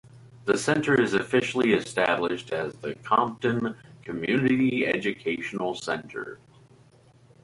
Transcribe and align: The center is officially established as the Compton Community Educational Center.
The 0.45 0.57
center 0.57 0.99
is 0.99 1.13
officially 1.13 1.73
established 1.73 2.51
as 2.51 2.73
the 2.73 2.95
Compton 3.03 3.75
Community 4.03 4.87
Educational 4.87 5.75
Center. 5.75 6.39